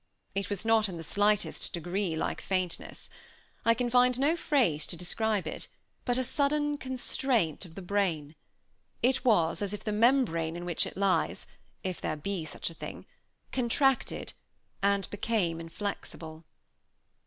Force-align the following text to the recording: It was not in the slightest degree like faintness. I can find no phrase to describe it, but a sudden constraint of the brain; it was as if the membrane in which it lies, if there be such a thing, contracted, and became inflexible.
It 0.33 0.49
was 0.49 0.65
not 0.65 0.89
in 0.89 0.97
the 0.97 1.03
slightest 1.03 1.73
degree 1.73 2.15
like 2.15 2.41
faintness. 2.41 3.07
I 3.63 3.75
can 3.75 3.87
find 3.91 4.17
no 4.19 4.35
phrase 4.35 4.87
to 4.87 4.97
describe 4.97 5.45
it, 5.45 5.67
but 6.05 6.17
a 6.17 6.23
sudden 6.23 6.79
constraint 6.79 7.65
of 7.65 7.75
the 7.75 7.83
brain; 7.83 8.33
it 9.03 9.23
was 9.23 9.61
as 9.61 9.73
if 9.75 9.83
the 9.83 9.91
membrane 9.91 10.55
in 10.55 10.65
which 10.65 10.87
it 10.87 10.97
lies, 10.97 11.45
if 11.83 12.01
there 12.01 12.15
be 12.17 12.45
such 12.45 12.71
a 12.71 12.73
thing, 12.73 13.05
contracted, 13.51 14.33
and 14.81 15.07
became 15.11 15.59
inflexible. 15.59 16.45